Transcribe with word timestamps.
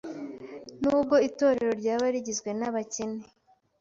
Nubwo 0.81 1.15
itorero 1.29 1.71
ryaba 1.81 2.05
rigizwe 2.13 2.49
n’abakene, 2.59 3.21